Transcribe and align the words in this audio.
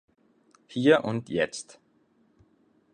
Hier 0.65 0.97
und 1.05 1.29
jetzt. 1.29 1.79